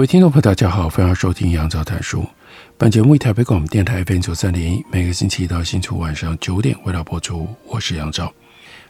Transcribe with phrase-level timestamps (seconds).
[0.00, 2.26] 各位听众朋友，大家好，欢迎收听杨照谈书。
[2.78, 7.46] 本节目以台北广播电台 FM 九三点一，每个星期一到星期五晚上九点为大家播出。
[7.66, 8.32] 我是杨照，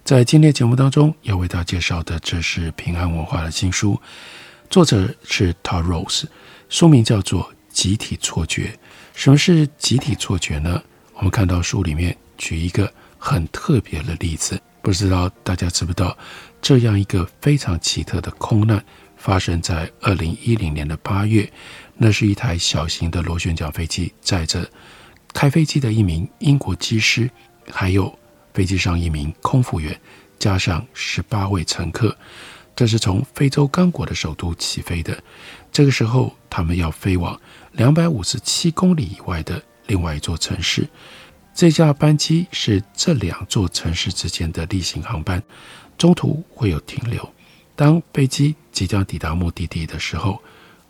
[0.05, 4.01] 在今天节目当中要为大家介绍的，这是平安文化的新书，
[4.71, 6.27] 作者是 Todd Rose，
[6.69, 7.43] 书名叫做
[7.73, 8.67] 《集体错觉》。
[9.13, 10.81] 什么是集体错觉呢？
[11.15, 16.17] 我们看到书里面举一个很特别的例子，不知道大家知不知道
[16.63, 18.81] 这样一个非常奇特的空难。
[19.21, 21.49] 发生在二零一零年的八月，
[21.95, 24.69] 那是一台小型的螺旋桨飞机，载着
[25.35, 27.31] 开飞机的一名英国机师，
[27.71, 28.19] 还有
[28.55, 30.01] 飞机上一名空服员，
[30.39, 32.17] 加上十八位乘客。
[32.75, 35.23] 这是从非洲刚果的首都起飞的。
[35.71, 37.39] 这个时候，他们要飞往
[37.73, 40.89] 两百五十七公里以外的另外一座城市。
[41.55, 45.43] 这架班机是这两座城市之间的例行航班，
[45.99, 47.31] 中途会有停留。
[47.81, 50.43] 当飞机即将抵达目的地的时候，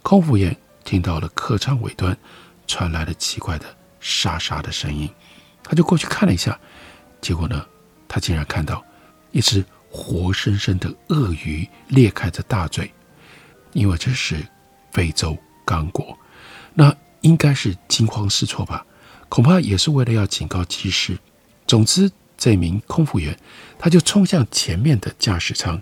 [0.02, 2.18] 空服员听到了客舱尾端
[2.66, 5.08] 传来了奇怪的沙沙的声音，
[5.62, 6.58] 他就过去看了一下，
[7.20, 7.64] 结果呢，
[8.08, 8.84] 他竟然看到
[9.30, 12.92] 一只活生生的鳄鱼裂开着大嘴，
[13.72, 14.44] 因为这是
[14.90, 16.18] 非洲刚果，
[16.74, 18.84] 那应该是惊慌失措吧，
[19.28, 21.16] 恐怕也是为了要警告机师。
[21.68, 23.38] 总之，这名空服员
[23.78, 25.80] 他就冲向前面的驾驶舱。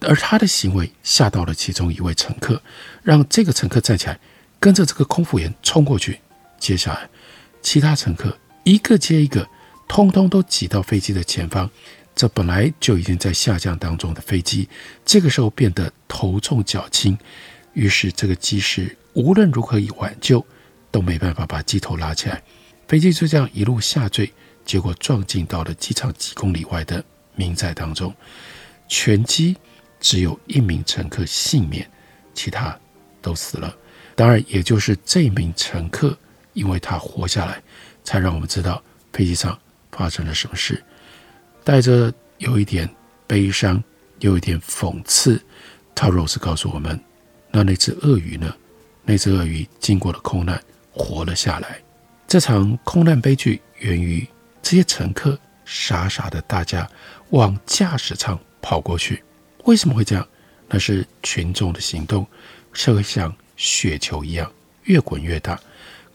[0.00, 2.62] 而他的行为吓到了其中一位乘客，
[3.02, 4.18] 让这个乘客站起来，
[4.60, 6.20] 跟着这个空服员冲过去。
[6.58, 7.08] 接下来，
[7.62, 9.48] 其他乘客一个接一个，
[9.88, 11.70] 通通都挤到飞机的前方。
[12.14, 14.68] 这本来就已经在下降当中的飞机，
[15.04, 17.16] 这个时候变得头重脚轻。
[17.74, 20.44] 于是，这个机师无论如何以挽救，
[20.90, 22.42] 都没办法把机头拉起来。
[22.88, 24.32] 飞机就这样一路下坠，
[24.64, 27.04] 结果撞进到了机场几公里外的
[27.34, 28.14] 民宅当中，
[28.88, 29.56] 全机。
[30.06, 31.84] 只有一名乘客幸免，
[32.32, 32.78] 其他
[33.20, 33.76] 都死了。
[34.14, 36.16] 当然，也就是这名乘客，
[36.52, 37.60] 因为他活下来，
[38.04, 38.80] 才让我们知道
[39.12, 39.58] 飞机上
[39.90, 40.80] 发生了什么事。
[41.64, 42.88] 带着有一点
[43.26, 43.82] 悲伤，
[44.20, 45.42] 有一点讽刺
[45.96, 47.00] ，Todd Rose 告诉我们：
[47.50, 48.54] 那那只鳄鱼呢？
[49.02, 50.62] 那只鳄鱼经过了空难，
[50.92, 51.80] 活了下来。
[52.28, 54.24] 这场空难悲剧源于
[54.62, 56.88] 这些乘客傻傻的，大家
[57.30, 59.20] 往驾驶舱跑过去。
[59.66, 60.26] 为什么会这样？
[60.68, 62.26] 那是群众的行动，
[62.72, 64.50] 社会像雪球一样
[64.84, 65.58] 越滚越大。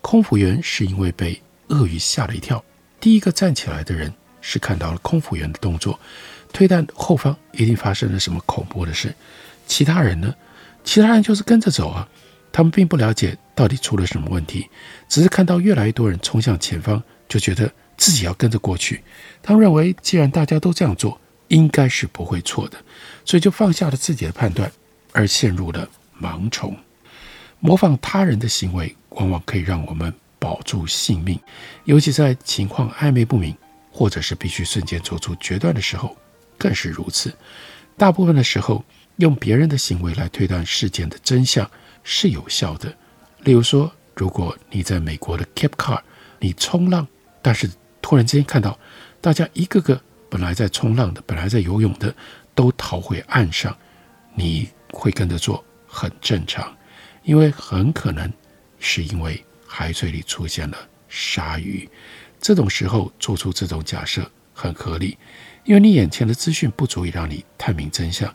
[0.01, 2.63] 空服员是因为被鳄鱼吓了一跳，
[2.99, 5.99] 第一个站起来的人是看到了空服员的动作，
[6.51, 9.13] 推断后方一定发生了什么恐怖的事。
[9.67, 10.33] 其他人呢？
[10.83, 12.07] 其他人就是跟着走啊，
[12.51, 14.67] 他们并不了解到底出了什么问题，
[15.07, 19.03] 只是看到越来越多人冲向前方，就觉得自己要跟着过去。
[19.43, 21.19] 他们认为，既然大家都这样做，
[21.51, 22.77] 应该是不会错的，
[23.25, 24.71] 所以就放下了自己的判断，
[25.11, 25.87] 而陷入了
[26.19, 26.75] 盲从。
[27.59, 31.37] 模仿他人的行为，往往可以让我们保住性命，
[31.83, 33.53] 尤其在情况暧昧不明，
[33.91, 36.15] 或者是必须瞬间做出决断的时候，
[36.57, 37.33] 更是如此。
[37.97, 38.83] 大部分的时候，
[39.17, 41.69] 用别人的行为来推断事件的真相
[42.01, 42.95] 是有效的。
[43.43, 45.99] 例如说，如果你在美国的 Cape Cod，
[46.39, 47.05] 你冲浪，
[47.41, 47.69] 但是
[48.01, 48.79] 突然之间看到
[49.19, 50.01] 大家一个个。
[50.31, 52.15] 本来在冲浪的，本来在游泳的，
[52.55, 53.77] 都逃回岸上，
[54.33, 56.73] 你会跟着做，很正常，
[57.23, 58.31] 因为很可能
[58.79, 60.77] 是因为海水里出现了
[61.09, 61.87] 鲨鱼。
[62.39, 65.17] 这种时候做出这种假设很合理，
[65.65, 68.33] 因为你眼前的资讯不足以让你探明真相，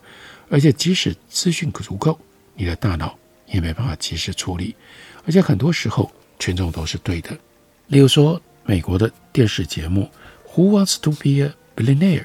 [0.51, 2.21] 而且即使资讯足够，
[2.55, 4.77] 你的大脑也没办法及时处理，
[5.25, 7.31] 而且很多时候群众都是对的。
[7.87, 10.11] 例如说，美国的电视节目
[10.55, 12.25] 《Who Wants to Be a》Billionaire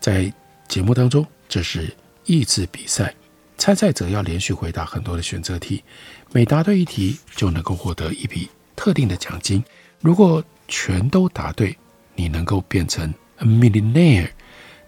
[0.00, 0.32] 在
[0.66, 3.14] 节目当中，这是益智比赛，
[3.56, 5.84] 参赛者要连续回答很多的选择题，
[6.32, 9.62] 每答对一题就能够获得一笔特定的奖金。
[10.00, 11.78] 如果全都答对，
[12.16, 14.28] 你能够变成 a millionaire，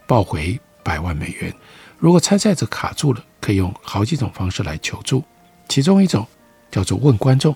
[0.08, 1.54] 抱回百万美元。
[1.96, 5.22] 如果参赛者卡住了，可以用好几种方式来求助，
[5.68, 6.26] 其中一种
[6.68, 7.54] 叫做问观众，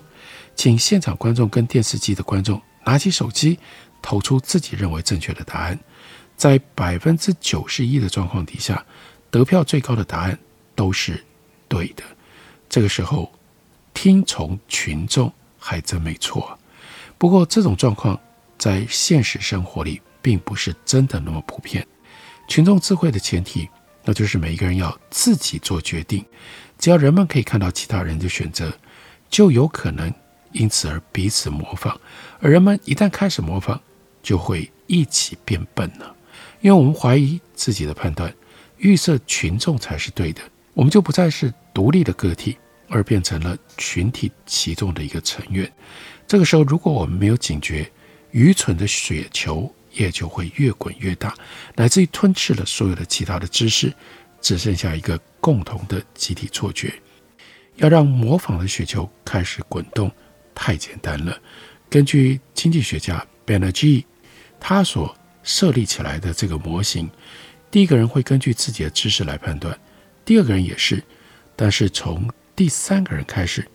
[0.55, 3.59] 请现场观众跟电视机的观众拿起手机，
[4.01, 5.77] 投出自己认为正确的答案。
[6.35, 8.85] 在百分之九十一的状况底下，
[9.29, 10.37] 得票最高的答案
[10.75, 11.23] 都是
[11.67, 12.03] 对的。
[12.69, 13.31] 这个时候，
[13.93, 16.57] 听从群众还真没错。
[17.17, 18.19] 不过，这种状况
[18.57, 21.85] 在现实生活里并不是真的那么普遍。
[22.47, 23.69] 群众智慧的前提，
[24.03, 26.23] 那就是每一个人要自己做决定。
[26.77, 28.71] 只要人们可以看到其他人的选择，
[29.29, 30.13] 就有可能
[30.51, 31.99] 因此而彼此模仿。
[32.39, 33.79] 而人们一旦开始模仿，
[34.21, 36.14] 就会一起变笨了。
[36.61, 38.33] 因为我们怀疑自己的判断，
[38.77, 40.41] 预设群众才是对的，
[40.73, 42.57] 我们就不再是独立的个体，
[42.89, 45.71] 而变成了群体其中的一个成员。
[46.27, 47.89] 这个时候，如果我们没有警觉，
[48.31, 51.33] 愚蠢的雪球也就会越滚越大，
[51.75, 53.93] 乃至于吞噬了所有的其他的知识，
[54.41, 56.93] 只剩下一个共同的集体错觉。
[57.75, 60.11] 要让模仿的雪球开始滚动，
[60.53, 61.37] 太简单了。
[61.89, 64.05] 根据经济学家 Benergy，
[64.59, 65.15] 他所
[65.45, 67.09] 设立起来的这个模型，
[67.71, 69.79] 第一个人会根据自己的知识来判断，
[70.25, 71.01] 第二个人也是，
[71.55, 73.65] 但是从第三个人开始，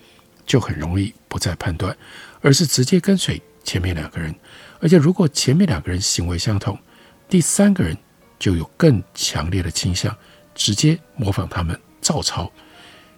[0.44, 1.96] 就很容易不再判断，
[2.42, 4.34] 而是直接跟随前面两个人。
[4.80, 6.78] 而且，如果前面两个人行为相同，
[7.28, 7.96] 第三个人
[8.38, 10.14] 就有更强烈的倾向，
[10.54, 12.50] 直接模仿他们，照抄。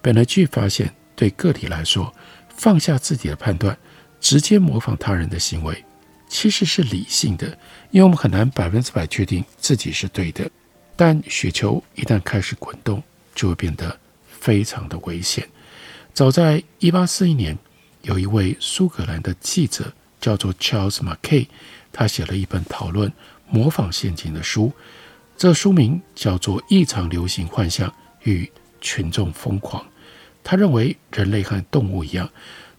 [0.01, 2.13] 本来据发现，对个体来说，
[2.57, 3.79] 放下自己的判断，
[4.21, 5.85] 直接模仿他人的行为，
[6.33, 7.47] 其实是理性的，
[7.91, 10.51] 因为我们很难百分之百确定自己是对的。
[10.97, 13.03] 但雪球一旦开始滚动，
[13.35, 15.47] 就会变得非常的危险。
[16.15, 17.59] 早在一八四一年，
[18.01, 19.93] 有一位苏格兰的记者。
[20.23, 21.49] 叫做 Charles Mackay，
[21.93, 23.13] 他写了一本讨论
[23.49, 24.73] 模仿陷阱的书，
[25.37, 27.93] 这书名叫做《异常流行幻象
[28.23, 28.49] 与
[28.81, 29.83] 群众疯狂》。
[30.45, 32.31] 他认为人类和动物一样，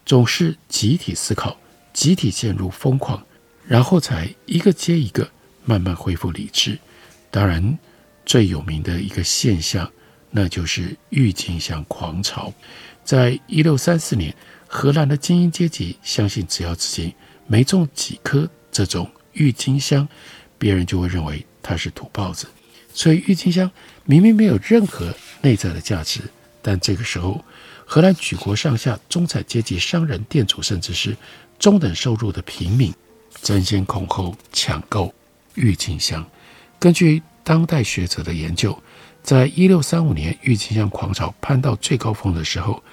[0.06, 1.58] 总是集体思考，
[1.92, 3.22] 集体陷入疯狂，
[3.68, 5.30] 然后才一个接一个
[5.66, 6.78] 慢慢恢复理智。
[7.32, 7.78] 当然，
[8.26, 9.92] 最有名的一个现象，
[10.30, 12.54] 那就是郁金香狂潮。
[13.04, 14.36] 在一六三四年，
[14.68, 17.14] 荷兰的精英阶级相信，只要自己
[17.48, 20.08] 没种几颗这种郁金香，
[20.58, 22.48] 别人就会认为他是土包子。
[22.94, 23.70] 所以郁金香
[24.06, 26.22] 明明没有任何内在的价值，
[26.62, 27.44] 但这个时候，
[27.86, 31.18] 荷兰举国上下、中产阶级、商人、店主，甚至是
[31.58, 32.94] 中等收入的平民，
[33.42, 35.14] 争先恐后抢购
[35.56, 36.26] 郁金香。
[36.80, 38.78] 根据当代学者的研究，
[39.22, 42.84] 在一六三五年郁金香狂潮攀到最高峰的时候，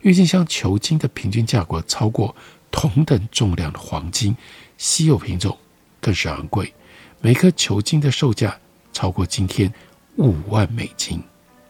[0.00, 2.34] 郁金香球茎的平均价格超过。
[2.72, 4.36] 同等重量的黄金，
[4.78, 5.58] 稀有品种
[6.00, 6.72] 更是昂贵，
[7.20, 8.56] 每颗球茎的售价
[8.92, 9.74] 超过今天
[10.14, 11.20] 五万美金。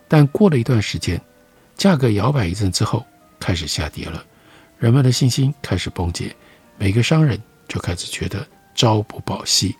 [0.06, 1.18] 但过了一段时间，
[1.74, 3.06] 价格摇摆一阵之后，
[3.38, 4.22] 开始下跌了，
[4.78, 6.36] 人们的信心开始崩解，
[6.76, 9.74] 每个商人就开始觉得朝不保夕。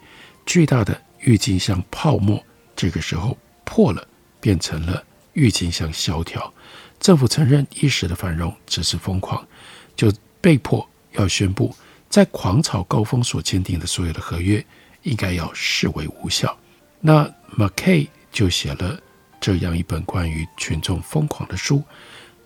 [0.47, 2.43] 巨大的郁金香泡沫
[2.75, 4.09] 这个时候破了，
[4.41, 5.05] 变成了
[5.35, 6.51] 郁金香萧条。
[6.99, 9.47] 政府承认一时的繁荣只是疯狂，
[9.95, 10.11] 就
[10.41, 10.89] 被迫。
[11.15, 11.75] 要宣布，
[12.09, 14.65] 在狂潮高峰所签订的所有的合约，
[15.03, 16.57] 应该要视为无效。
[17.01, 17.29] 那
[17.59, 18.97] Mackay 就写了
[19.41, 21.83] 这样一本关于群众疯狂的书，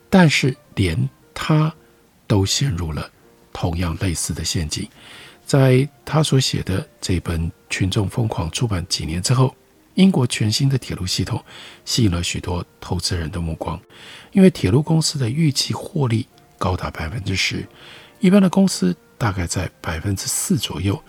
[0.08, 1.70] 但是连他
[2.26, 3.11] 都陷入了
[3.52, 4.88] 同样类似的陷阱。
[5.46, 9.54] 在他所写的这本《群众疯狂》出版几年之后，
[9.94, 11.42] 英国全新的铁路系统
[11.84, 13.80] 吸引了许多投资人的目光，
[14.32, 16.26] 因为铁路公司的预期获利
[16.58, 17.66] 高达百分之十。
[18.20, 21.00] 一般的公司大概在百分之四左右，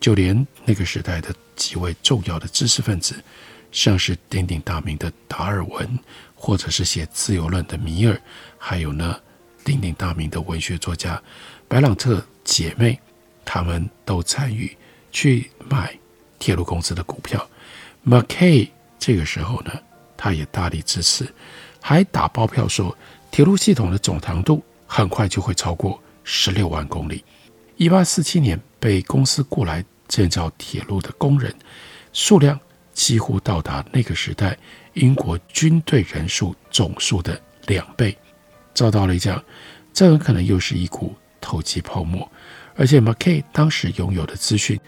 [0.00, 3.14] 就连那个时代的几位重要的知识分子，
[3.70, 5.98] 像是鼎鼎大名的达尔文，
[6.34, 8.18] 或者是写《自由论》的米尔，
[8.56, 9.20] 还有呢
[9.64, 11.22] 鼎鼎大名的文学作家
[11.68, 12.98] 白朗特姐妹，
[13.44, 14.76] 他们都参与
[15.10, 15.98] 去买
[16.38, 17.48] 铁路公司的股票。
[18.06, 18.68] Mackay
[18.98, 19.72] 这个时候呢，
[20.16, 21.32] 他也大力支持，
[21.80, 22.96] 还打包票说
[23.30, 26.00] 铁路系统的总长度很快就会超过。
[26.24, 27.24] 十六万公里。
[27.76, 31.52] 一八四七年被公司雇来建造铁路的工人
[32.12, 32.56] 数量
[32.94, 34.56] 几乎到达那个时代
[34.92, 38.16] 英国军队人数总数的两倍。
[38.72, 39.42] 照道理讲，
[39.92, 42.30] 这很可能又是一股投机泡沫。
[42.74, 44.78] 而且 McKay 当时拥有的资讯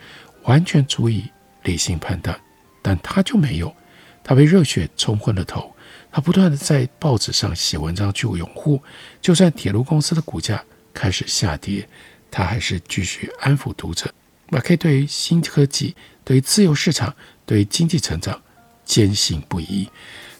[0.44, 1.24] 完全足以
[1.62, 2.38] 理性判断，
[2.82, 3.74] 但他就没有。
[4.22, 5.74] 他被热血冲昏了头，
[6.10, 8.82] 他不断地在报纸上写文章去拥护，
[9.20, 10.62] 就算铁路公司的股价。
[10.94, 11.88] 开始下跌，
[12.30, 14.14] 他还是继续安抚读者。
[14.48, 17.12] 马凯对于新科技、对于自由市场、
[17.44, 18.40] 对于经济成长
[18.84, 19.88] 坚信不疑，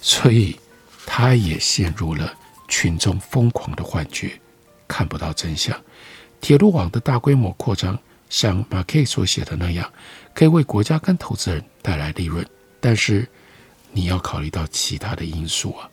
[0.00, 0.56] 所以
[1.04, 2.32] 他也陷入了
[2.68, 4.40] 群众疯狂的幻觉，
[4.86, 5.76] 看不到真相。
[6.44, 7.98] 铁路网的大规模扩张，
[8.28, 9.90] 像马凯所写的那样，
[10.34, 12.46] 可以为国家跟投资人带来利润，
[12.80, 13.26] 但是
[13.92, 15.88] 你要考虑到其他的因素啊，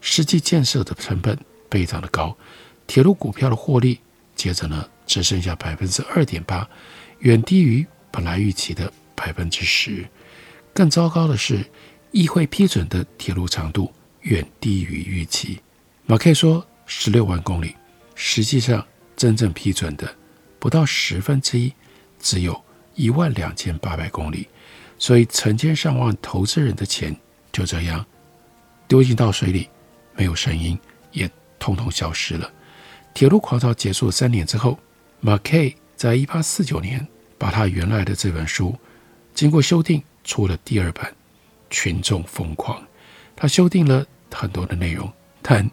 [0.00, 1.36] 实际建设的成本
[1.68, 2.38] 非常的高，
[2.86, 3.98] 铁路股票的获利
[4.36, 6.70] 接着呢只剩下百分之二点八，
[7.18, 10.08] 远低于本来预期的百分之十。
[10.72, 11.68] 更糟糕的是，
[12.12, 15.58] 议会批准的铁路长度远低于预期。
[16.04, 17.74] 马 K 说十六万公里，
[18.14, 18.86] 实际上
[19.16, 20.14] 真正批准的
[20.58, 21.72] 不到十分之一，
[22.20, 22.62] 只有
[22.94, 24.48] 一万两千八百公里。
[24.98, 27.14] 所以成千上万投资人的钱
[27.52, 28.04] 就这样
[28.86, 29.68] 丢进到水里，
[30.14, 30.78] 没有声音，
[31.12, 32.50] 也通通消失了。
[33.14, 34.78] 铁路狂潮结束三年之后，
[35.20, 37.06] 马 K 在一八四九年
[37.38, 38.78] 把他原来的这本书
[39.34, 40.02] 经过修订。
[40.26, 41.06] 出了第二版
[41.70, 42.82] 《群众疯狂》，
[43.36, 44.04] 他修订了
[44.34, 45.08] 很多的内容，
[45.40, 45.70] 但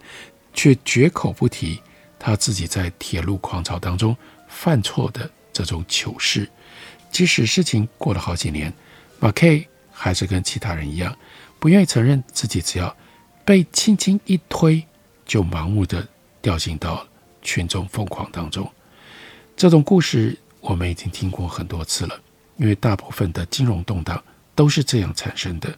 [0.54, 1.82] 却绝口不提
[2.26, 4.16] 他自己在铁路狂潮当中
[4.48, 6.50] 犯错的这种糗事。
[7.12, 8.72] 即使事情过了好几年，
[9.20, 11.14] 马 K 还是跟其他人一样，
[11.60, 12.96] 不愿意承认自己只要
[13.44, 14.82] 被轻轻一推，
[15.26, 16.08] 就盲目的
[16.42, 17.06] 掉进到
[17.42, 18.72] 群众疯狂当中。
[19.58, 22.18] 这种故事我们已经听过很多次了，
[22.56, 24.24] 因为大部分的金融动荡。
[24.56, 25.76] 都是这样产生的。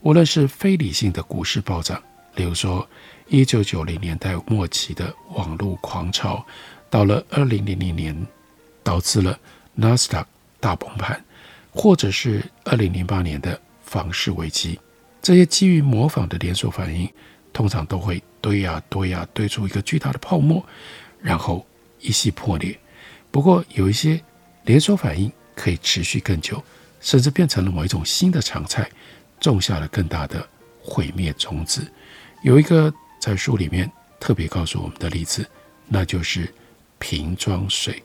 [0.00, 2.02] 无论是非理性的股市暴涨，
[2.34, 2.84] 例如说
[3.28, 6.44] 一九九零年代末期的网络狂潮，
[6.88, 8.26] 到了二零零零年
[8.82, 9.38] 导致了
[9.74, 10.28] 纳斯达克
[10.60, 11.22] 大崩盘，
[11.72, 14.78] 或者是二零零八年的房市危机，
[15.20, 17.08] 这些基于模仿的连锁反应，
[17.52, 20.64] 通常都会堆呀堆呀堆出一个巨大的泡沫，
[21.20, 21.66] 然后
[22.00, 22.78] 一夕破裂。
[23.30, 24.20] 不过有一些
[24.64, 26.62] 连锁反应可以持续更久。
[26.98, 28.90] 甚至变成了某一种新的常态，
[29.38, 30.44] 种下了更大的
[30.80, 31.86] 毁灭种子。
[32.42, 32.92] 有一个
[33.26, 33.90] 在书里面
[34.20, 35.44] 特别告诉我们的例子，
[35.88, 36.48] 那就是
[37.00, 38.00] 瓶装水。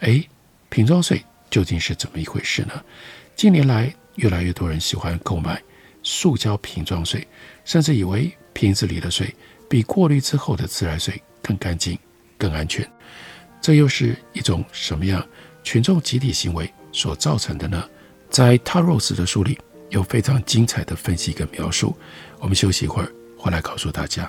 [0.00, 0.28] 诶，
[0.68, 2.82] 瓶装水究竟是怎么一回事呢？
[3.36, 5.62] 近年来，越来越多人喜欢购买
[6.02, 7.24] 塑胶瓶装水，
[7.64, 9.32] 甚至以为瓶子里的水
[9.70, 11.96] 比过滤之后的自来水更干净、
[12.36, 12.84] 更安全。
[13.60, 15.24] 这又是一种什么样
[15.62, 17.88] 群众集体行为所造成的呢？
[18.28, 19.56] 在 Todd Rose 的书里
[19.90, 21.96] 有非常精彩的分析跟描述。
[22.40, 24.28] 我们休息一会儿，回来告诉大家。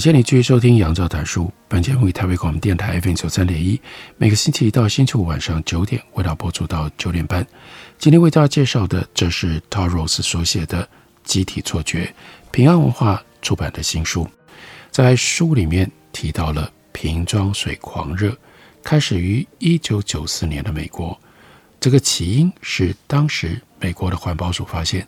[0.00, 1.44] 谢你继续收听《杨照谈书》。
[1.68, 3.78] 本节目以台北广播电台 FM 九三点一，
[4.16, 7.46] 每个星期一到星期五晚上九点，为大家播出到九点半。
[7.98, 10.84] 今天为大家介绍的，这是 Todd Rose 所写的
[11.22, 12.06] 《集体错觉》，
[12.50, 14.26] 平安文化出版的新书。
[14.90, 18.34] 在书里面提到了瓶装水狂热，
[18.82, 21.20] 开始于一九九四年的美国。
[21.78, 25.06] 这个起因是当时美国的环保署发现，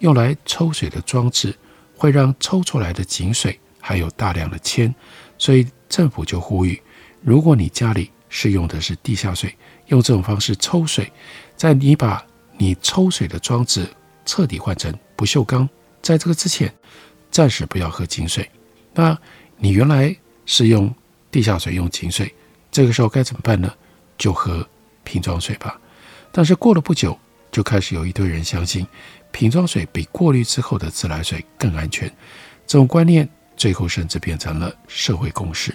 [0.00, 1.54] 用来抽水的装置
[1.96, 3.58] 会让抽出来的井水。
[3.86, 4.92] 还有大量的铅，
[5.38, 6.82] 所以政府就呼吁，
[7.22, 9.54] 如果你家里是用的是地下水，
[9.86, 11.12] 用这种方式抽水，
[11.56, 12.26] 在你把
[12.58, 13.88] 你抽水的装置
[14.24, 15.68] 彻底换成不锈钢，
[16.02, 16.74] 在这个之前，
[17.30, 18.50] 暂时不要喝井水。
[18.92, 19.16] 那
[19.56, 20.12] 你原来
[20.46, 20.92] 是用
[21.30, 22.34] 地下水，用井水，
[22.72, 23.72] 这个时候该怎么办呢？
[24.18, 24.68] 就喝
[25.04, 25.80] 瓶装水吧。
[26.32, 27.16] 但是过了不久，
[27.52, 28.84] 就开始有一堆人相信
[29.30, 32.08] 瓶装水比过滤之后的自来水更安全。
[32.66, 35.74] 这种观念最后甚至变成了社会共识。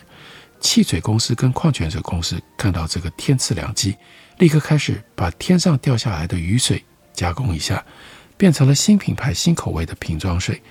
[0.60, 3.96] 汽水公司跟矿泉水公司看到这个天赐良机，
[4.38, 6.84] 立刻开始把天上掉下来的雨水
[7.14, 7.84] 加工一下，
[8.38, 10.62] 变成了新品牌、新口味的瓶装水，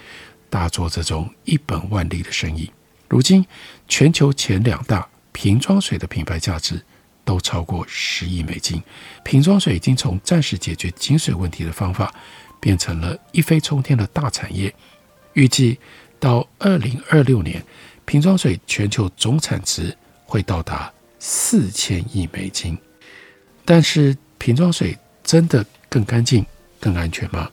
[0.48, 2.70] 大做这种一本万利的生意。
[3.08, 3.44] 如今，
[3.88, 6.80] 全球前两大瓶装水的品牌价值
[7.24, 8.80] 都超过十亿美金。
[9.24, 12.14] 瓶装水已经从暂时解决井水问题的方法，
[12.60, 14.72] 变成了一飞冲天的大产业。
[15.32, 15.78] 预计
[16.20, 17.64] 到二零二六年，
[18.04, 19.96] 瓶装水全球总产值
[20.26, 22.78] 会到达四千亿美金。
[23.64, 26.44] 但是，瓶装水真的更干净、
[26.78, 27.50] 更安全吗？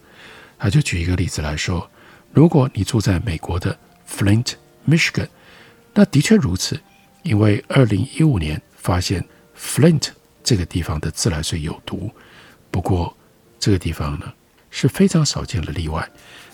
[0.60, 1.90] 他就举一个例子来说：
[2.32, 3.76] 如果你住在美国的
[4.08, 4.54] Flint,
[4.88, 5.28] Michigan。
[5.94, 6.80] 那的确如此，
[7.24, 9.26] 因为二零一五年发现
[9.58, 10.10] Flint
[10.44, 12.12] 这个地方的自来水有毒。
[12.70, 13.16] 不过
[13.60, 14.32] 这个地方呢
[14.70, 16.08] 是非常少见的例外，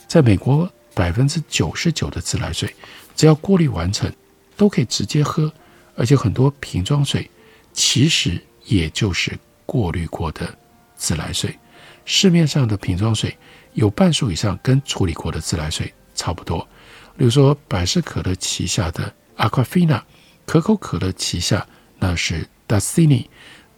[0.07, 2.73] 在美国百分之九十九的自来水
[3.15, 4.11] 只要过滤完成
[4.55, 5.51] 都可以直接喝，
[5.95, 7.29] 而且很多瓶装水
[7.73, 10.57] 其实也就是过滤过的
[10.95, 11.57] 自来水。
[12.05, 13.37] 市面上的瓶装水
[13.73, 16.67] 有半数以上跟处理过的自来水差不多，
[17.17, 19.13] 比如说百事可乐旗下的。
[19.35, 19.99] Aquafina，
[20.45, 21.65] 可口可乐旗下
[21.97, 23.25] 那是 Dasani，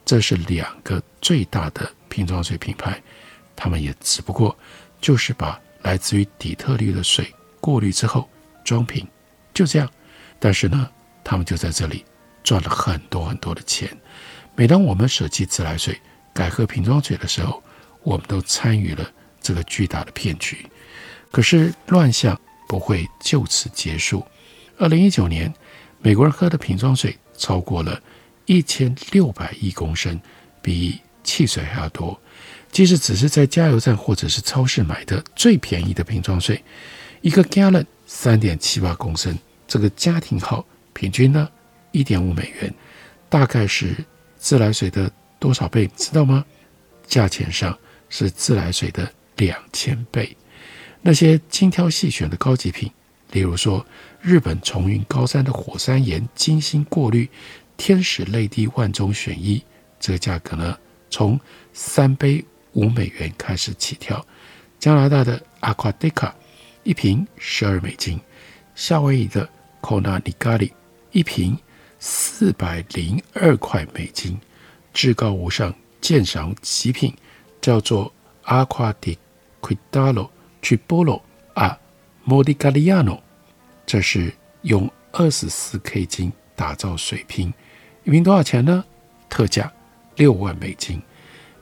[0.04, 3.02] 这是两个最大的瓶装水品牌，
[3.56, 4.54] 他们也只不过
[5.00, 8.28] 就是把来自于底特律的水过滤之后
[8.64, 9.06] 装瓶，
[9.54, 9.88] 就这样。
[10.40, 10.90] 但是呢，
[11.22, 12.04] 他们就在这里
[12.42, 13.88] 赚了很多很多的钱。
[14.56, 15.96] 每当我们舍弃自来水
[16.34, 17.62] 改喝瓶装水的时候，
[18.02, 19.08] 我们都参与了
[19.40, 20.66] 这个巨大的骗局。
[21.30, 24.26] 可是乱象不会就此结束。
[24.78, 25.54] 二零一九年，
[26.00, 28.02] 美国人喝的瓶装水超过了
[28.46, 30.20] 一千六百亿公升，
[30.60, 32.20] 比汽水还要多。
[32.70, 36.62] 即使只是在加油站或者是超市买的最便宜的瓶装水，
[37.22, 41.48] 一个 gallon 三点七八公升，这个家庭号平均呢
[41.92, 42.74] 一点五美元，
[43.28, 43.96] 大概是
[44.38, 45.88] 自来水的多少倍？
[45.96, 46.44] 知道吗？
[47.06, 47.76] 价钱上
[48.08, 50.36] 是自来水的两千倍。
[51.00, 52.90] 那些精挑细选的高级品。
[53.32, 53.84] 例如说，
[54.20, 57.28] 日本重云高山的火山岩精心过滤，
[57.76, 59.60] 天使泪滴万中选一，
[59.98, 60.78] 这个价格呢，
[61.10, 61.38] 从
[61.72, 62.42] 三杯
[62.76, 64.24] 五美元开始起跳。
[64.78, 66.30] 加拿大的 Aquatica
[66.82, 68.20] 一瓶十二美金，
[68.74, 69.48] 夏威夷的
[69.80, 70.70] Kona Ligari
[71.10, 71.58] 一瓶
[71.98, 74.38] 四百零二块美金，
[74.92, 77.12] 至高无上鉴赏极品
[77.62, 78.12] 叫做
[78.44, 79.16] Aqua di
[79.62, 80.28] Quidalo
[80.62, 81.22] Tribolo
[81.54, 81.78] 啊。
[82.24, 83.22] 莫迪加利亚诺，
[83.86, 87.52] 这是用二十四 K 金打造水瓶，
[88.04, 88.84] 一瓶多少钱呢？
[89.30, 89.72] 特价
[90.16, 91.00] 六万美金。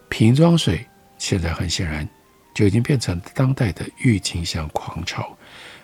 [0.08, 0.86] 瓶装水
[1.24, 2.06] 现在很显然
[2.52, 5.34] 就已经变成当代的郁金香狂潮。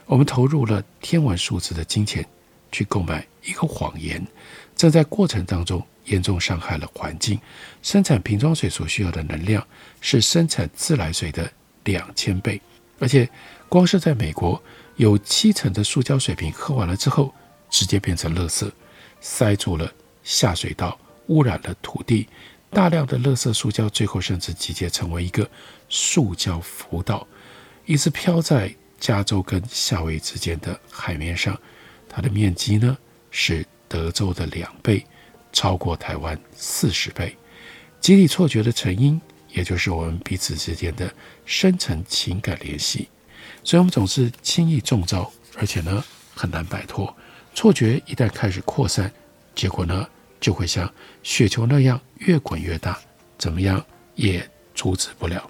[0.04, 2.22] 我们投入了天文数字的金钱
[2.70, 4.22] 去购买一个谎言，
[4.76, 7.40] 正在过程当中严重伤害了环境。
[7.82, 9.66] 生产瓶装水所需要的能量
[10.02, 11.50] 是生产自来水的
[11.84, 12.60] 两千倍，
[12.98, 13.26] 而且。
[13.70, 14.60] 光是在美国，
[14.96, 17.32] 有七成的塑胶水瓶喝完了之后，
[17.70, 18.68] 直接变成垃圾，
[19.20, 19.88] 塞住了
[20.24, 20.98] 下水道，
[21.28, 22.26] 污染了土地。
[22.70, 25.48] 大量的垃圾塑胶最后甚至集结成为一个
[25.88, 27.26] 塑胶浮岛，
[27.84, 31.58] 一直飘在加州跟夏威夷之间的海面上。
[32.08, 32.96] 它的面积呢
[33.30, 35.04] 是德州的两倍，
[35.52, 37.36] 超过台湾四十倍。
[38.00, 41.12] 集体错觉的成因，也就是我们彼此之间的
[41.44, 43.08] 深层情感联系。
[43.62, 46.02] 所以，我们总是轻易中招，而且呢
[46.34, 47.14] 很难摆脱
[47.54, 48.00] 错觉。
[48.06, 49.12] 一旦开始扩散，
[49.54, 50.06] 结果呢
[50.40, 52.98] 就会像雪球那样越滚越大，
[53.38, 55.48] 怎么样也阻止不了。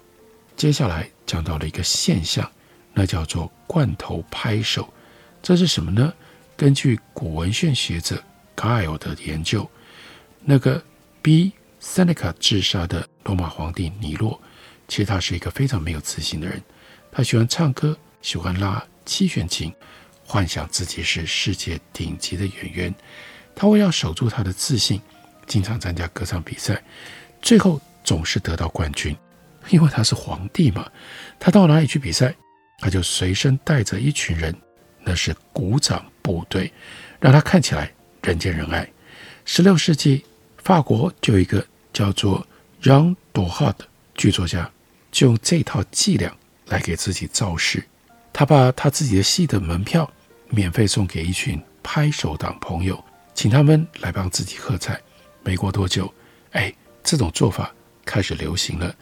[0.57, 2.49] 接下来讲到了一个现象，
[2.93, 4.93] 那叫做“罐头拍手”。
[5.41, 6.13] 这是什么呢？
[6.55, 8.21] 根据古文献学者
[8.55, 9.67] Gile 的研究，
[10.41, 10.83] 那个
[11.21, 11.51] 逼
[11.81, 14.39] Seneca 自杀的罗马皇帝尼洛，
[14.87, 16.61] 其实他是一个非常没有自信的人。
[17.11, 19.73] 他喜欢唱歌，喜欢拉七弦琴，
[20.23, 22.93] 幻想自己是世界顶级的演员。
[23.61, 24.99] 他为了守住他的自信，
[25.45, 26.81] 经常参加歌唱比赛，
[27.43, 29.15] 最后总是得到冠军。
[29.69, 30.91] 因为他是皇帝嘛，
[31.39, 32.33] 他到哪里去比赛，
[32.79, 34.51] 他就随身带着一群人，
[35.03, 36.73] 那是鼓掌部队，
[37.19, 37.93] 让他看起来
[38.23, 38.89] 人见人爱。
[39.45, 40.25] 十六世纪，
[40.57, 42.43] 法国就有一个叫做
[42.81, 44.67] Jean d o h a 的剧作家，
[45.11, 46.35] 就用这套伎俩。
[46.65, 47.83] 来给自己造势，
[48.33, 50.11] 他把他自己的戏的门票
[50.49, 54.99] 免费送给一群拍手党朋友，请他们来帮自己喝彩。
[55.43, 56.13] 没过多久，
[56.51, 57.73] 哎，这种做法
[58.05, 58.95] 开始流行了。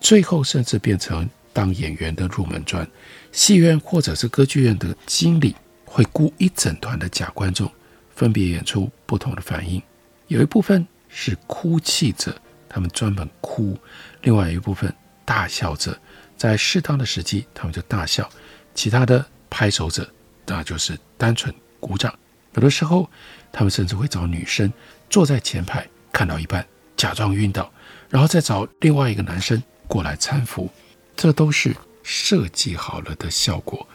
[0.00, 2.86] 最后甚至变成当演员的入门砖。
[3.32, 5.54] 戏院或者是歌剧院的经理
[5.84, 7.70] 会雇一整团的假观众，
[8.14, 9.82] 分别演出不同的反应。
[10.26, 12.34] 有一部分是哭泣者，
[12.68, 13.74] 他们专门哭；
[14.22, 15.98] 另外一部分大笑者，
[16.36, 18.28] 在适当的时机他们就大笑。
[18.74, 20.08] 其他的拍手者，
[20.46, 22.16] 那就是单纯鼓掌。
[22.54, 23.08] 有的时候，
[23.52, 24.72] 他们甚至会找女生
[25.08, 27.70] 坐在前排，看到一半假装晕倒，
[28.08, 30.70] 然后再找另外一个男生过来搀扶。
[31.16, 33.86] 这都是设计好了的效果。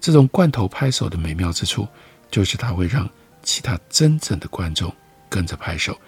[0.00, 1.86] 这种罐头拍手的美妙之处，
[2.30, 3.08] 就是它会让
[3.42, 4.94] 其他真正的观众
[5.28, 5.98] 跟着拍手。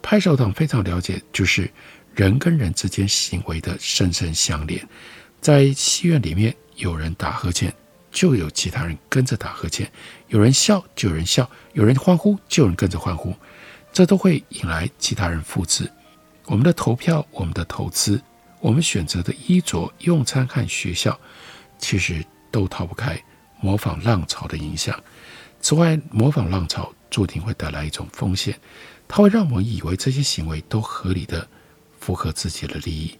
[0.00, 1.70] 拍手党非常了解，就是
[2.14, 4.86] 人跟人之间行为的深深相连。
[5.40, 7.74] 在戏院里面，有人打呵欠，
[8.14, 9.84] 就有其他人跟着打呵欠；
[10.28, 13.34] 有人笑，就有人笑；有人欢呼，就有人跟着欢呼。
[13.92, 15.90] 这都会引来其他人复制。
[16.46, 18.22] 我们的投票，我们的投资，
[18.60, 21.18] 我们选择的衣着、用餐和学校，
[21.78, 23.20] 其实都逃不开
[23.60, 24.98] 模仿浪潮的影响。
[25.60, 28.58] 此外，模仿浪潮注定会带来一种风险，
[29.08, 31.48] 它会让我们以为这些行为都合理的
[31.98, 33.18] 符合自己的利益，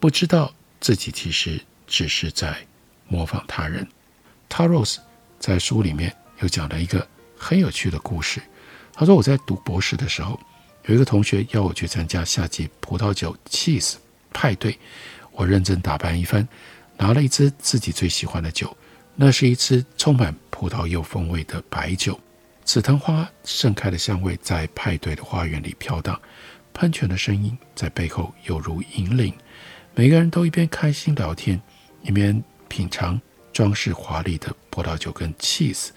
[0.00, 2.66] 不知道自己其实只是在
[3.08, 3.86] 模仿他人。
[4.52, 4.98] Taros
[5.38, 8.42] 在书里面又讲了一个很有趣的故事。
[8.92, 10.38] 他说：“我在读博士的时候，
[10.84, 13.94] 有一个同学邀我去参加夏季葡萄酒 cheese
[14.30, 14.78] 派对。
[15.30, 16.46] 我认真打扮一番，
[16.98, 18.76] 拿了一支自己最喜欢的酒，
[19.14, 22.20] 那是一支充满葡萄柚风味的白酒。
[22.62, 26.20] 紫藤花盛开的香味在派对的花园里飘荡，
[26.74, 29.32] 喷泉的声音在背后犹如银铃。”
[29.96, 31.58] 每个人都一边开心聊天，
[32.02, 33.18] 一边品尝
[33.52, 35.90] 装饰华丽的葡萄酒跟 cheese。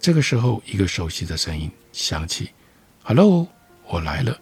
[0.00, 2.50] 这个时候，一个熟悉的声音响起
[3.02, 3.48] ：“Hello，
[3.86, 4.38] 我来了。”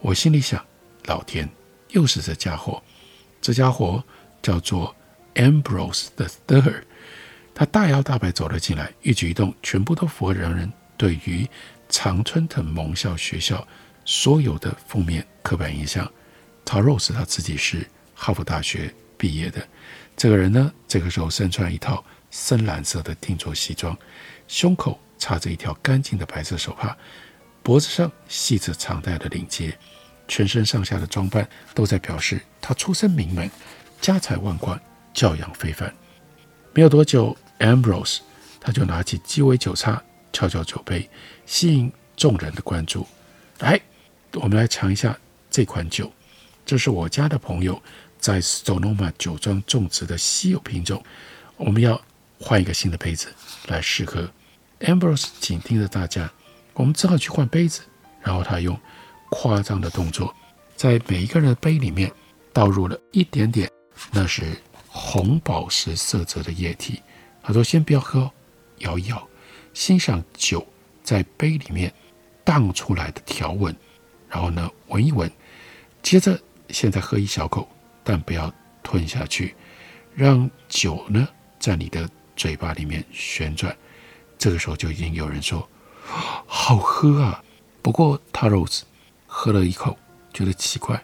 [0.00, 0.64] 我心里想
[1.06, 1.48] ：“老天，
[1.90, 2.82] 又是这家伙！”
[3.40, 4.02] 这家伙
[4.42, 4.94] 叫做
[5.34, 6.82] Ambrose the Third。
[7.54, 11.48] 他大摇大摆走了进来，一举一动全部都符合人人对于
[11.88, 13.66] 常春藤盟校学校
[14.04, 16.10] 所有的负面刻板印象。
[16.64, 17.86] Taros 他自己是。
[18.16, 19.66] 哈佛大学毕业的
[20.16, 23.96] 这个人呢，这个时候身穿一套深蓝色的定做西装，
[24.46, 26.96] 胸口插着一条干净的白色手帕，
[27.62, 29.76] 脖子上系着长带的领结，
[30.28, 33.50] 全身上下的装扮都在表示他出身名门，
[34.00, 34.80] 家财万贯，
[35.12, 35.92] 教养非凡。
[36.72, 38.20] 没有多久，Ambrose
[38.60, 41.08] 他就拿起鸡尾酒叉，敲敲酒杯，
[41.44, 43.06] 吸引众人的关注。
[43.58, 43.80] 来，
[44.34, 45.18] 我们来尝一下
[45.50, 46.12] 这款酒，
[46.64, 47.80] 这是我家的朋友。
[48.24, 51.04] 在 Sonoma 酒庄种植的稀有品种，
[51.58, 52.00] 我们要
[52.40, 53.28] 换一个新的杯子
[53.66, 54.26] 来试喝。
[54.80, 56.32] Ambrose 紧盯着大家，
[56.72, 57.82] 我们只好去换杯子。
[58.22, 58.80] 然后他用
[59.28, 60.34] 夸张的动作，
[60.74, 62.10] 在每一个人的杯里面
[62.50, 63.70] 倒入了一点点，
[64.10, 64.56] 那是
[64.88, 67.02] 红宝石色泽的液体。
[67.42, 68.30] 他说：“先不要喝，
[68.78, 69.28] 摇一摇，
[69.74, 70.66] 欣赏酒
[71.02, 71.92] 在杯里面
[72.42, 73.76] 荡出来的条纹。
[74.30, 75.30] 然后呢，闻一闻，
[76.02, 77.68] 接着现在喝一小口。”
[78.04, 79.56] 但不要吞下去，
[80.14, 81.26] 让酒呢
[81.58, 83.76] 在你的嘴巴里面旋转。
[84.38, 85.66] 这个时候就已经有人说
[86.46, 87.42] ：“好喝啊！”
[87.80, 88.84] 不过他 a r o s
[89.26, 89.96] 喝了一口，
[90.32, 91.02] 觉得奇怪，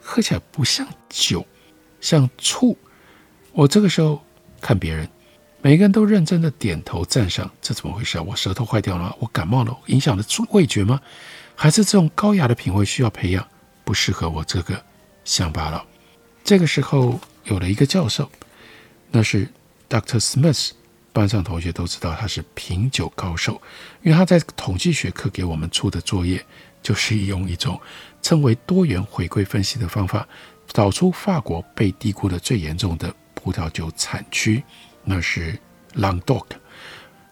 [0.00, 1.46] 喝起来不像酒，
[2.00, 2.76] 像醋。
[3.52, 4.22] 我这个时候
[4.60, 5.08] 看别人，
[5.60, 7.50] 每个人都认真的点头赞赏。
[7.60, 8.22] 这怎么回事啊？
[8.22, 9.14] 我舌头坏掉了吗？
[9.18, 9.76] 我感冒了？
[9.86, 11.00] 影响了味觉吗？
[11.54, 13.46] 还是这种高雅的品味需要培养，
[13.84, 14.82] 不适合我这个
[15.24, 15.84] 乡巴佬？
[16.48, 18.30] 这个时候有了一个教授，
[19.10, 19.46] 那是
[19.86, 20.18] Dr.
[20.18, 20.70] Smith，
[21.12, 23.60] 班上同学都知道他是品酒高手，
[24.00, 26.42] 因为他在统计学课给我们出的作业，
[26.82, 27.78] 就是用一种
[28.22, 30.26] 称为多元回归分析的方法，
[30.68, 34.64] 找出法国被低估的最严重的葡萄酒产区，
[35.04, 35.60] 那是
[35.96, 36.46] Languedoc。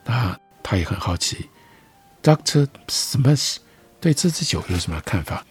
[0.05, 1.49] 那他也很好奇
[2.23, 2.69] ，Dr.
[2.89, 3.57] Smith
[3.99, 5.43] 对这支酒有什么看法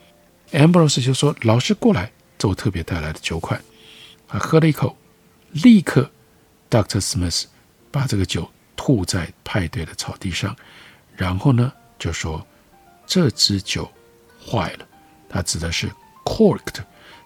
[0.51, 3.61] ？Ambrose 就说：“老师过来。”这我特别带来的酒款，
[4.27, 4.97] 他喝了一口，
[5.51, 6.11] 立刻
[6.69, 7.45] ，Doctor Smith
[7.91, 10.53] 把这个酒吐在派对的草地上，
[11.15, 12.45] 然后呢就说
[13.07, 13.89] ：“这支酒
[14.45, 14.87] 坏了。”
[15.29, 15.89] 他指的是
[16.25, 16.83] corked，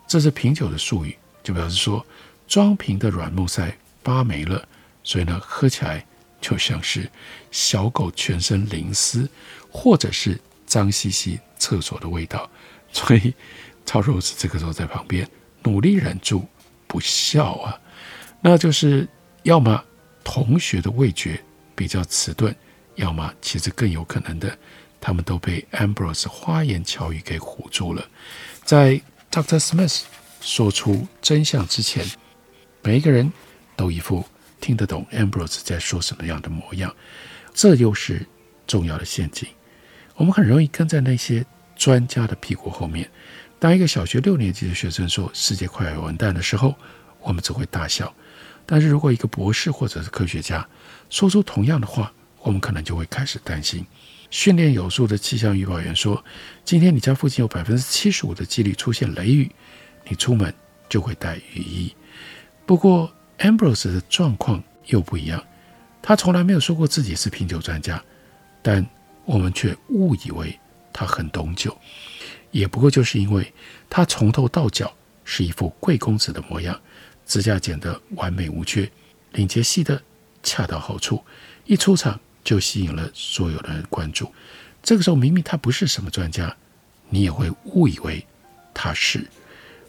[0.08, 2.06] 这是品酒的术语，就表示说
[2.48, 4.68] 装瓶的软木塞发霉了，
[5.04, 6.06] 所以呢喝起来
[6.40, 7.10] 就像是
[7.50, 9.28] 小狗全身淋湿，
[9.72, 12.48] 或者是脏兮兮厕所的味道，
[12.92, 13.34] 所以。
[13.90, 15.28] 超 Rose 这个时候在旁边
[15.64, 16.46] 努力忍住
[16.86, 17.82] 不笑啊，
[18.40, 19.08] 那就是
[19.42, 19.84] 要么
[20.24, 22.56] 同学的味觉比较迟钝，
[22.94, 24.56] 要么其实更有可能的，
[25.02, 28.08] 他们都被 Ambrose 花言巧语给唬住了。
[28.64, 30.04] 在 Doctor Smith
[30.40, 32.06] 说出真相之前，
[32.84, 33.34] 每一个人
[33.76, 34.24] 都一副
[34.62, 36.96] 听得懂 Ambrose 在说什么样的模样。
[37.56, 38.24] 这又是
[38.68, 39.50] 重要的陷阱。
[40.14, 41.44] 我们很容易跟在那些
[41.76, 43.10] 专家的屁股后面。
[43.60, 46.74] 当一个小学六年级的学生说世界快要完蛋的时候，
[47.20, 48.12] 我们只会大笑。
[48.66, 50.66] 但是如果一个博士或者是科学家
[51.10, 53.86] 说出同样的话，我们可能就会开始担心。
[54.32, 56.24] 训练有素的气象预报员说
[56.64, 59.52] ：“今天你家附近有百分之七十五的几率出现雷雨，
[60.08, 60.54] 你出门
[60.88, 61.94] 就会带雨衣。”
[62.66, 65.44] 不过 Ambrose 的状况又不一样，
[66.02, 68.02] 他从来没有说过自己是品酒专家，
[68.62, 68.86] 但
[69.26, 70.58] 我们却误以为
[70.94, 71.76] 他很懂酒，
[72.52, 73.54] 也不过就是因为
[73.90, 76.80] 他从头到脚是一副贵公子的模样，
[77.26, 78.90] 指甲剪得完美无缺，
[79.34, 80.02] 领结系得
[80.44, 81.24] 恰到好处，
[81.66, 82.20] 一出场。
[82.42, 84.32] 就吸引了所有人的关注。
[84.82, 86.56] 这个时候，明明他不是什么专家，
[87.10, 88.26] 你也会误以为
[88.74, 89.28] 他是。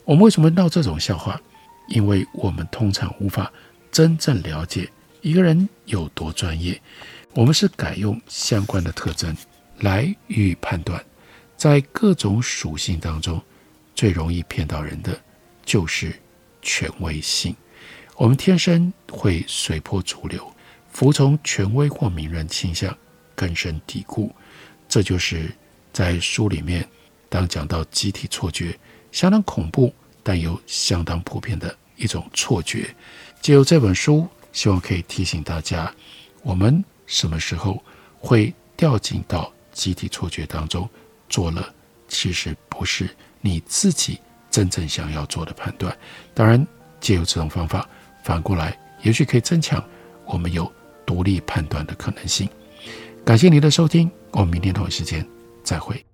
[0.05, 1.41] 我们为什么闹这种笑话？
[1.89, 3.51] 因为我们通常无法
[3.91, 4.91] 真正了解
[5.23, 6.79] 一个人有多专业。
[7.33, 9.35] 我们是改用相关的特征
[9.79, 11.03] 来予以判断。
[11.61, 13.39] 在各种属性当中，
[13.95, 15.21] 最容易骗到人的
[15.63, 16.19] 就是
[16.63, 17.55] 权威性。
[18.17, 20.51] 我们天生会随波逐流。
[20.91, 22.97] 服从权威或名人倾向
[23.35, 24.35] 根深蒂固，
[24.89, 25.55] 这就是
[25.93, 26.89] 在书里面
[27.29, 28.75] 当讲到集体错觉，
[29.13, 29.93] 相当恐怖，
[30.23, 32.89] 但又相当普遍的一种错觉。
[33.43, 35.95] 借由这本书，希望可以提醒大家，
[36.41, 37.85] 我们什么时候
[38.19, 40.89] 会掉进到集体错觉当中，
[41.31, 41.73] 做了
[42.09, 43.09] 其实不是
[43.41, 44.19] 你自己
[44.51, 45.97] 真正想要做的判断。
[46.35, 46.67] 当然，
[47.01, 47.89] 借由这种方法，
[48.23, 49.83] 反过来也许可以增强
[50.27, 50.71] 我们有。
[51.07, 52.49] 独立判断的可能性。
[53.25, 55.27] 感谢您的收听，我们明天同一时间
[55.65, 56.10] 再会。